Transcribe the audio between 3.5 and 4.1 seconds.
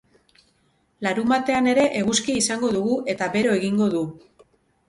egingo du.